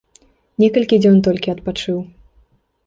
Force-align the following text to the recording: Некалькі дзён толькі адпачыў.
Некалькі 0.63 0.99
дзён 1.03 1.21
толькі 1.29 1.53
адпачыў. 1.55 2.05